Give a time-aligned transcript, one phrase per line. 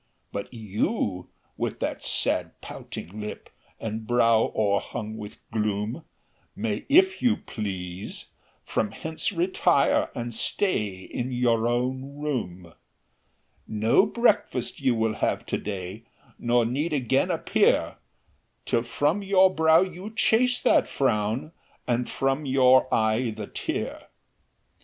[0.31, 6.05] "But you, with that sad pouting lip, And brow o'erhung with gloom,
[6.55, 8.31] May, if you please,
[8.65, 12.73] from hence retire, And stay in your own room.
[13.67, 16.05] "No breakfast you will have to day,
[16.39, 17.97] Nor need again appear,
[18.65, 21.51] Till from your brow you chase that frown,
[21.87, 24.07] And from your eye the tear.